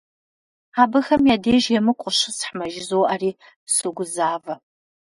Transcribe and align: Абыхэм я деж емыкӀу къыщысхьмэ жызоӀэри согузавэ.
Абыхэм 0.81 1.21
я 1.33 1.37
деж 1.43 1.65
емыкӀу 1.77 2.01
къыщысхьмэ 2.05 2.65
жызоӀэри 2.73 3.31
согузавэ. 3.73 4.55